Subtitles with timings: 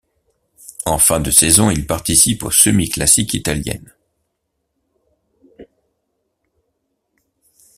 [0.87, 3.93] En fin de saison, il participe aux semi-classiques italiennes.